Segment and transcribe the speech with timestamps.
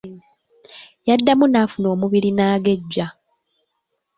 [1.07, 3.05] Yaddamu n'afuna omubiri n'agejja.